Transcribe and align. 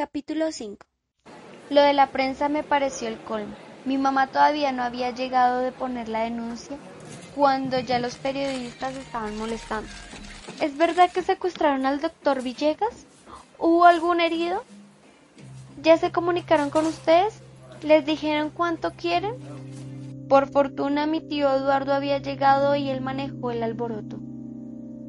Capítulo 0.00 0.50
5 0.50 0.78
Lo 1.68 1.82
de 1.82 1.92
la 1.92 2.06
prensa 2.06 2.48
me 2.48 2.62
pareció 2.62 3.06
el 3.06 3.18
colmo. 3.18 3.54
Mi 3.84 3.98
mamá 3.98 4.28
todavía 4.28 4.72
no 4.72 4.82
había 4.82 5.10
llegado 5.10 5.60
de 5.60 5.72
poner 5.72 6.08
la 6.08 6.20
denuncia 6.20 6.78
cuando 7.36 7.78
ya 7.80 7.98
los 7.98 8.14
periodistas 8.14 8.96
estaban 8.96 9.36
molestando. 9.36 9.90
¿Es 10.58 10.78
verdad 10.78 11.10
que 11.12 11.20
secuestraron 11.20 11.84
al 11.84 12.00
doctor 12.00 12.42
Villegas? 12.42 13.04
¿Hubo 13.58 13.84
algún 13.84 14.22
herido? 14.22 14.64
¿Ya 15.82 15.98
se 15.98 16.10
comunicaron 16.10 16.70
con 16.70 16.86
ustedes? 16.86 17.42
¿Les 17.82 18.06
dijeron 18.06 18.48
cuánto 18.48 18.92
quieren? 18.92 19.34
Por 20.30 20.48
fortuna 20.48 21.04
mi 21.04 21.20
tío 21.20 21.54
Eduardo 21.54 21.92
había 21.92 22.16
llegado 22.20 22.74
y 22.74 22.88
él 22.88 23.02
manejó 23.02 23.50
el 23.50 23.62
alboroto. 23.62 24.16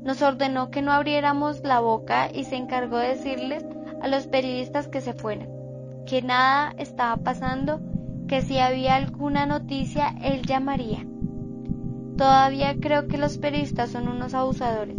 Nos 0.03 0.21
ordenó 0.21 0.69
que 0.69 0.81
no 0.81 0.91
abriéramos 0.91 1.61
la 1.61 1.79
boca 1.79 2.29
y 2.29 2.43
se 2.43 2.57
encargó 2.57 2.97
de 2.97 3.15
decirles 3.15 3.63
a 4.01 4.07
los 4.07 4.27
periodistas 4.27 4.87
que 4.87 5.01
se 5.01 5.13
fueran, 5.13 5.47
que 6.05 6.21
nada 6.21 6.73
estaba 6.77 7.17
pasando, 7.17 7.79
que 8.27 8.41
si 8.41 8.59
había 8.59 8.95
alguna 8.95 9.45
noticia 9.45 10.15
él 10.21 10.41
llamaría. 10.41 11.05
Todavía 12.17 12.75
creo 12.79 13.07
que 13.07 13.17
los 13.17 13.37
periodistas 13.37 13.91
son 13.91 14.07
unos 14.07 14.33
abusadores. 14.33 14.97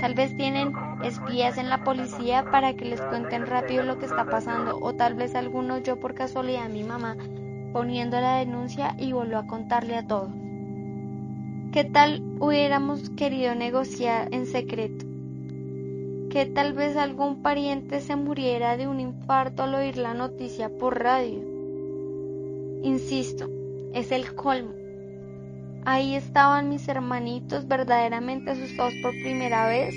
Tal 0.00 0.14
vez 0.14 0.36
tienen 0.36 0.72
espías 1.04 1.58
en 1.58 1.68
la 1.68 1.84
policía 1.84 2.44
para 2.50 2.74
que 2.74 2.86
les 2.86 3.00
cuenten 3.00 3.46
rápido 3.46 3.82
lo 3.82 3.98
que 3.98 4.06
está 4.06 4.24
pasando, 4.24 4.78
o 4.80 4.94
tal 4.94 5.14
vez 5.14 5.34
algunos 5.34 5.82
yo 5.82 6.00
por 6.00 6.14
casualidad 6.14 6.64
a 6.64 6.68
mi 6.68 6.84
mamá 6.84 7.16
poniendo 7.72 8.20
la 8.20 8.36
denuncia 8.36 8.94
y 8.98 9.12
volvió 9.12 9.38
a 9.38 9.46
contarle 9.46 9.96
a 9.96 10.06
todos. 10.06 10.30
¿Qué 11.72 11.84
tal 11.84 12.22
hubiéramos 12.40 13.10
querido 13.10 13.54
negociar 13.54 14.28
en 14.32 14.46
secreto? 14.46 15.09
Que 16.30 16.46
tal 16.46 16.72
vez 16.72 16.96
algún 16.96 17.42
pariente 17.42 18.00
se 18.00 18.14
muriera 18.14 18.76
de 18.76 18.86
un 18.86 19.00
infarto 19.00 19.64
al 19.64 19.74
oír 19.74 19.96
la 19.96 20.14
noticia 20.14 20.70
por 20.70 21.02
radio. 21.02 21.40
Insisto, 22.82 23.50
es 23.92 24.12
el 24.12 24.34
colmo. 24.34 24.70
Ahí 25.84 26.14
estaban 26.14 26.68
mis 26.68 26.86
hermanitos 26.88 27.66
verdaderamente 27.66 28.52
asustados 28.52 28.94
por 29.02 29.10
primera 29.10 29.66
vez. 29.66 29.94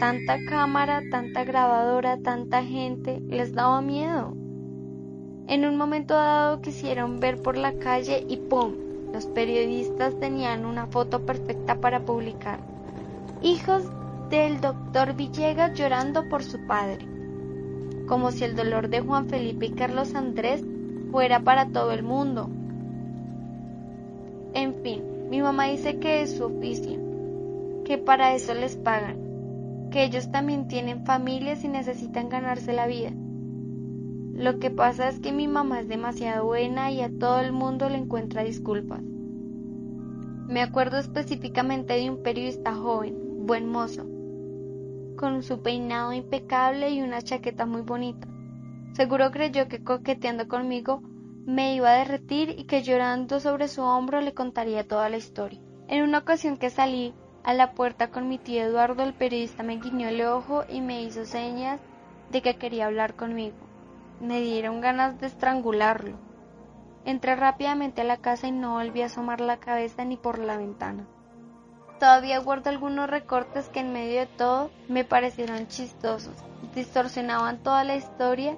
Tanta 0.00 0.38
cámara, 0.48 1.02
tanta 1.10 1.44
grabadora, 1.44 2.18
tanta 2.18 2.64
gente, 2.64 3.20
les 3.28 3.54
daba 3.54 3.80
miedo. 3.80 4.34
En 5.46 5.64
un 5.64 5.76
momento 5.76 6.14
dado 6.14 6.60
quisieron 6.60 7.20
ver 7.20 7.40
por 7.40 7.56
la 7.56 7.72
calle 7.78 8.24
y 8.28 8.36
¡pum! 8.36 8.74
Los 9.12 9.26
periodistas 9.26 10.18
tenían 10.18 10.66
una 10.66 10.86
foto 10.88 11.24
perfecta 11.24 11.80
para 11.80 12.00
publicar. 12.00 12.58
Hijos 13.42 13.84
del 14.28 14.60
doctor 14.60 15.14
Villegas 15.14 15.72
llorando 15.72 16.28
por 16.28 16.42
su 16.42 16.58
padre, 16.66 17.06
como 18.06 18.30
si 18.30 18.44
el 18.44 18.56
dolor 18.56 18.88
de 18.88 19.00
Juan 19.00 19.28
Felipe 19.28 19.66
y 19.66 19.70
Carlos 19.70 20.14
Andrés 20.14 20.62
fuera 21.10 21.40
para 21.40 21.68
todo 21.68 21.92
el 21.92 22.02
mundo. 22.02 22.50
En 24.52 24.74
fin, 24.82 25.02
mi 25.30 25.40
mamá 25.40 25.64
dice 25.66 25.98
que 25.98 26.22
es 26.22 26.36
su 26.36 26.44
oficio, 26.44 26.98
que 27.84 27.96
para 27.96 28.34
eso 28.34 28.52
les 28.52 28.76
pagan, 28.76 29.88
que 29.90 30.04
ellos 30.04 30.30
también 30.30 30.68
tienen 30.68 31.06
familias 31.06 31.64
y 31.64 31.68
necesitan 31.68 32.28
ganarse 32.28 32.74
la 32.74 32.86
vida. 32.86 33.12
Lo 34.34 34.58
que 34.58 34.70
pasa 34.70 35.08
es 35.08 35.20
que 35.20 35.32
mi 35.32 35.48
mamá 35.48 35.80
es 35.80 35.88
demasiado 35.88 36.44
buena 36.44 36.90
y 36.90 37.00
a 37.00 37.10
todo 37.10 37.40
el 37.40 37.52
mundo 37.52 37.88
le 37.88 37.96
encuentra 37.96 38.44
disculpas. 38.44 39.00
Me 39.02 40.62
acuerdo 40.62 40.98
específicamente 40.98 41.94
de 41.94 42.10
un 42.10 42.22
periodista 42.22 42.74
joven, 42.74 43.46
buen 43.46 43.68
mozo, 43.68 44.06
con 45.18 45.42
su 45.42 45.60
peinado 45.60 46.14
impecable 46.14 46.88
y 46.90 47.02
una 47.02 47.20
chaqueta 47.20 47.66
muy 47.66 47.82
bonita. 47.82 48.26
Seguro 48.92 49.30
creyó 49.30 49.68
que 49.68 49.84
coqueteando 49.84 50.48
conmigo 50.48 51.02
me 51.44 51.74
iba 51.74 51.90
a 51.90 51.98
derretir 51.98 52.54
y 52.58 52.64
que 52.64 52.82
llorando 52.82 53.40
sobre 53.40 53.68
su 53.68 53.82
hombro 53.82 54.20
le 54.20 54.32
contaría 54.32 54.86
toda 54.86 55.08
la 55.08 55.16
historia. 55.16 55.60
En 55.88 56.04
una 56.04 56.18
ocasión 56.18 56.56
que 56.56 56.70
salí 56.70 57.14
a 57.42 57.52
la 57.52 57.72
puerta 57.72 58.10
con 58.10 58.28
mi 58.28 58.38
tío 58.38 58.62
Eduardo, 58.62 59.02
el 59.02 59.14
periodista 59.14 59.62
me 59.62 59.78
guiñó 59.78 60.08
el 60.08 60.20
ojo 60.22 60.64
y 60.68 60.80
me 60.80 61.02
hizo 61.02 61.24
señas 61.24 61.80
de 62.30 62.40
que 62.40 62.56
quería 62.56 62.86
hablar 62.86 63.14
conmigo. 63.14 63.56
Me 64.20 64.40
dieron 64.40 64.80
ganas 64.80 65.18
de 65.20 65.26
estrangularlo. 65.26 66.16
Entré 67.04 67.34
rápidamente 67.36 68.02
a 68.02 68.04
la 68.04 68.18
casa 68.18 68.48
y 68.48 68.52
no 68.52 68.74
volví 68.74 69.02
a 69.02 69.06
asomar 69.06 69.40
la 69.40 69.56
cabeza 69.56 70.04
ni 70.04 70.16
por 70.16 70.38
la 70.38 70.58
ventana. 70.58 71.06
Todavía 71.98 72.38
guardo 72.38 72.70
algunos 72.70 73.10
recortes 73.10 73.68
que 73.68 73.80
en 73.80 73.92
medio 73.92 74.20
de 74.20 74.26
todo 74.26 74.70
me 74.88 75.04
parecieron 75.04 75.66
chistosos. 75.66 76.34
Distorsionaban 76.74 77.62
toda 77.62 77.82
la 77.82 77.96
historia 77.96 78.56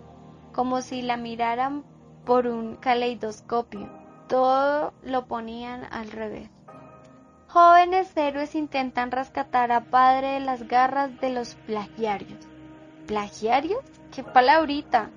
como 0.52 0.82
si 0.82 1.00
la 1.00 1.16
miraran 1.16 1.84
por 2.26 2.46
un 2.46 2.76
caleidoscopio. 2.76 3.88
Todo 4.28 4.92
lo 5.02 5.26
ponían 5.26 5.84
al 5.90 6.10
revés. 6.10 6.50
Jóvenes 7.48 8.14
héroes 8.16 8.54
intentan 8.54 9.10
rescatar 9.10 9.72
a 9.72 9.84
padre 9.86 10.32
de 10.32 10.40
las 10.40 10.68
garras 10.68 11.18
de 11.20 11.30
los 11.30 11.54
plagiarios. 11.54 12.46
¿Plagiarios? 13.06 13.82
¡Qué 14.14 14.22
palabrita! 14.22 15.10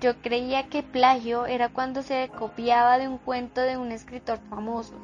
Yo 0.00 0.20
creía 0.20 0.68
que 0.68 0.82
plagio 0.82 1.46
era 1.46 1.70
cuando 1.70 2.02
se 2.02 2.28
copiaba 2.28 2.98
de 2.98 3.08
un 3.08 3.18
cuento 3.18 3.62
de 3.62 3.78
un 3.78 3.90
escritor 3.90 4.38
famoso. 4.50 4.94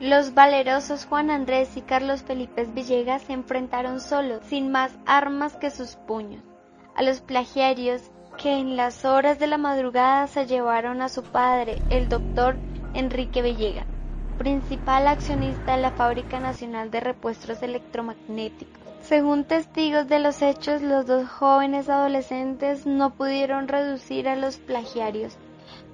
Los 0.00 0.32
valerosos 0.32 1.06
Juan 1.06 1.28
Andrés 1.28 1.76
y 1.76 1.80
Carlos 1.80 2.22
Felipe 2.22 2.64
Villegas 2.64 3.22
se 3.22 3.32
enfrentaron 3.32 4.00
solos, 4.00 4.44
sin 4.46 4.70
más 4.70 4.92
armas 5.06 5.56
que 5.56 5.72
sus 5.72 5.96
puños, 5.96 6.40
a 6.94 7.02
los 7.02 7.20
plagiarios 7.20 8.02
que 8.40 8.60
en 8.60 8.76
las 8.76 9.04
horas 9.04 9.40
de 9.40 9.48
la 9.48 9.58
madrugada 9.58 10.28
se 10.28 10.46
llevaron 10.46 11.02
a 11.02 11.08
su 11.08 11.24
padre, 11.24 11.82
el 11.90 12.08
doctor 12.08 12.54
Enrique 12.94 13.42
Villegas, 13.42 13.86
principal 14.38 15.08
accionista 15.08 15.74
de 15.74 15.82
la 15.82 15.90
Fábrica 15.90 16.38
Nacional 16.38 16.92
de 16.92 17.00
Repuestos 17.00 17.60
Electromagnéticos. 17.60 18.78
Según 19.02 19.42
testigos 19.42 20.06
de 20.06 20.20
los 20.20 20.42
hechos, 20.42 20.80
los 20.80 21.08
dos 21.08 21.28
jóvenes 21.28 21.88
adolescentes 21.88 22.86
no 22.86 23.14
pudieron 23.14 23.66
reducir 23.66 24.28
a 24.28 24.36
los 24.36 24.58
plagiarios. 24.58 25.36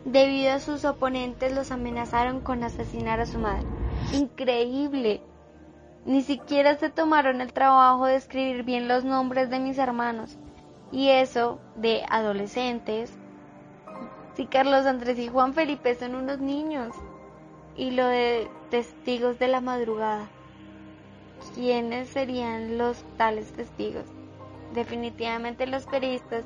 Debido 0.04 0.52
a 0.52 0.60
sus 0.60 0.84
oponentes 0.84 1.54
los 1.54 1.70
amenazaron 1.70 2.40
con 2.40 2.64
asesinar 2.64 3.20
a 3.20 3.26
su 3.26 3.38
madre. 3.38 3.66
Increíble. 4.12 5.22
Ni 6.04 6.22
siquiera 6.22 6.76
se 6.76 6.90
tomaron 6.90 7.40
el 7.40 7.52
trabajo 7.52 8.06
de 8.06 8.16
escribir 8.16 8.62
bien 8.62 8.88
los 8.88 9.04
nombres 9.04 9.48
de 9.50 9.58
mis 9.58 9.78
hermanos. 9.78 10.36
Y 10.92 11.08
eso 11.08 11.58
de 11.76 12.04
adolescentes. 12.08 13.12
Si 14.34 14.46
Carlos 14.46 14.86
Andrés 14.86 15.18
y 15.18 15.28
Juan 15.28 15.54
Felipe 15.54 15.94
son 15.94 16.14
unos 16.14 16.38
niños. 16.40 16.94
Y 17.76 17.92
lo 17.92 18.06
de 18.06 18.48
testigos 18.70 19.38
de 19.38 19.48
la 19.48 19.60
madrugada. 19.60 20.28
¿Quiénes 21.54 22.08
serían 22.08 22.78
los 22.78 23.02
tales 23.16 23.52
testigos? 23.52 24.04
Definitivamente 24.74 25.66
los 25.66 25.86
periodistas 25.86 26.44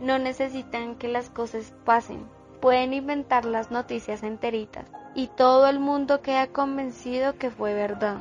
no 0.00 0.18
necesitan 0.18 0.94
que 0.94 1.08
las 1.08 1.30
cosas 1.30 1.72
pasen. 1.84 2.26
Pueden 2.60 2.92
inventar 2.92 3.44
las 3.44 3.70
noticias 3.70 4.22
enteritas 4.22 4.86
y 5.14 5.28
todo 5.28 5.66
el 5.68 5.80
mundo 5.80 6.20
queda 6.20 6.46
convencido 6.46 7.36
que 7.38 7.50
fue 7.50 7.74
verdad. 7.74 8.18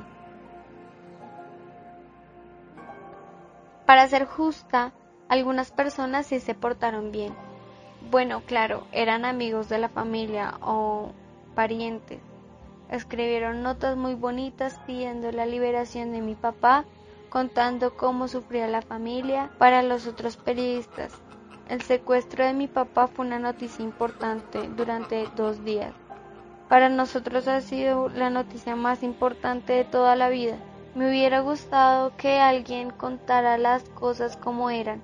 Para 3.85 4.07
ser 4.07 4.25
justa, 4.25 4.91
algunas 5.29 5.71
personas 5.71 6.25
sí 6.27 6.39
se 6.39 6.55
portaron 6.55 7.11
bien. 7.11 7.33
Bueno, 8.11 8.41
claro, 8.45 8.87
eran 8.91 9.25
amigos 9.25 9.69
de 9.69 9.77
la 9.77 9.89
familia 9.89 10.55
o 10.61 11.11
parientes. 11.55 12.19
Escribieron 12.89 13.63
notas 13.63 13.97
muy 13.97 14.15
bonitas 14.15 14.79
pidiendo 14.85 15.31
la 15.31 15.45
liberación 15.45 16.11
de 16.11 16.21
mi 16.21 16.35
papá, 16.35 16.85
contando 17.29 17.95
cómo 17.95 18.27
sufría 18.27 18.67
la 18.67 18.81
familia 18.81 19.51
para 19.57 19.83
los 19.83 20.07
otros 20.07 20.37
periodistas. 20.37 21.13
El 21.67 21.81
secuestro 21.81 22.45
de 22.45 22.53
mi 22.53 22.67
papá 22.67 23.07
fue 23.07 23.25
una 23.25 23.39
noticia 23.39 23.83
importante 23.83 24.69
durante 24.69 25.27
dos 25.35 25.63
días. 25.65 25.93
Para 26.69 26.89
nosotros 26.89 27.47
ha 27.47 27.61
sido 27.61 28.09
la 28.09 28.29
noticia 28.29 28.75
más 28.75 29.01
importante 29.01 29.71
de 29.71 29.85
toda 29.85 30.17
la 30.17 30.27
vida. 30.27 30.57
Me 30.95 31.07
hubiera 31.09 31.39
gustado 31.39 32.11
que 32.17 32.39
alguien 32.39 32.89
contara 32.89 33.57
las 33.57 33.83
cosas 33.89 34.35
como 34.35 34.69
eran, 34.69 35.01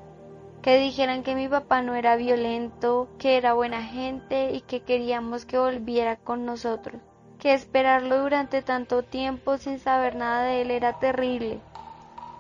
que 0.62 0.78
dijeran 0.78 1.24
que 1.24 1.36
mi 1.36 1.48
papá 1.48 1.82
no 1.82 1.96
era 1.96 2.18
violento, 2.18 3.08
que 3.18 3.38
era 3.38 3.54
buena 3.54 3.82
gente 3.82 4.52
y 4.52 4.62
que 4.62 4.82
queríamos 4.82 5.46
que 5.46 5.58
volviera 5.58 6.18
con 6.18 6.46
nosotros, 6.46 7.02
que 7.40 7.54
esperarlo 7.54 8.22
durante 8.22 8.62
tanto 8.62 9.04
tiempo 9.04 9.58
sin 9.58 9.80
saber 9.80 10.16
nada 10.16 10.44
de 10.44 10.64
él 10.64 10.72
era 10.72 11.00
terrible. 11.00 11.62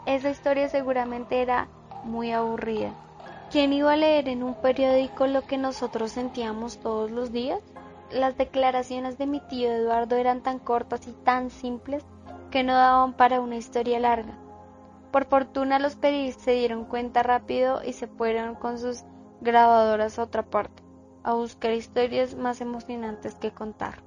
Esa 0.06 0.32
historia 0.32 0.68
seguramente 0.68 1.42
era 1.42 1.70
muy 2.04 2.34
aburrida. 2.34 2.94
¿Quién 3.52 3.72
iba 3.72 3.94
a 3.94 3.98
leer 3.98 4.28
en 4.28 4.44
un 4.44 4.56
periódico 4.56 5.28
lo 5.28 5.44
que 5.44 5.58
nosotros 5.58 6.12
sentíamos 6.12 6.80
todos 6.80 7.10
los 7.10 7.32
días? 7.32 7.62
Las 8.14 8.38
declaraciones 8.38 9.18
de 9.18 9.26
mi 9.26 9.40
tío 9.40 9.72
Eduardo 9.72 10.16
eran 10.16 10.44
tan 10.44 10.60
cortas 10.60 11.08
y 11.08 11.14
tan 11.14 11.50
simples 11.50 12.06
que 12.52 12.64
no 12.64 12.74
daban 12.74 13.14
para 13.14 13.42
una 13.42 13.56
historia 13.56 14.00
larga. 14.00 14.38
Por 15.12 15.26
fortuna 15.26 15.80
los 15.80 15.96
periodistas 15.96 16.44
se 16.44 16.52
dieron 16.52 16.86
cuenta 16.86 17.24
rápido 17.24 17.84
y 17.84 17.94
se 17.94 18.06
fueron 18.06 18.54
con 18.54 18.78
sus 18.78 19.04
grabadoras 19.42 20.20
a 20.20 20.24
otra 20.24 20.44
parte, 20.44 20.84
a 21.24 21.34
buscar 21.34 21.74
historias 21.74 22.36
más 22.36 22.62
emocionantes 22.62 23.34
que 23.34 23.52
contar. 23.52 24.04